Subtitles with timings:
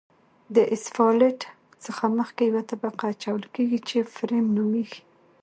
[0.55, 1.39] د اسفالټ
[1.85, 5.01] څخه مخکې یوه طبقه اچول کیږي چې فریم نومیږي